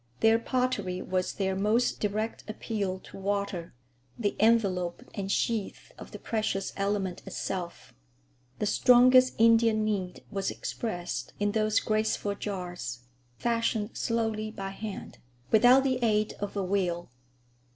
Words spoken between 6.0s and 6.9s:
the precious